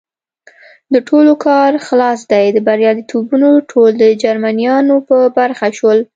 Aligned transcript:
د 0.93 0.95
ټولو 1.07 1.33
کار 1.47 1.69
خلاص 1.87 2.19
دی، 2.31 2.45
بریالیتوبونه 2.67 3.49
ټول 3.71 3.91
د 4.01 4.05
جرمنیانو 4.23 4.95
په 5.07 5.17
برخه 5.37 5.67
شول. 5.77 5.99